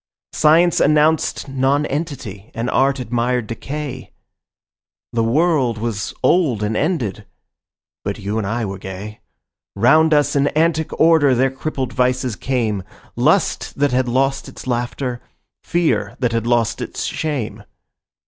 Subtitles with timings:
[0.33, 4.11] Science announced nonentity and art admired decay;
[5.13, 7.27] The world was old and ended:
[8.03, 9.19] but you and I were gay;
[9.75, 12.81] Round us in antic order their crippled vices came—
[13.15, 15.21] Lust that had lost its laughter,
[15.63, 17.63] fear that had lost its shame.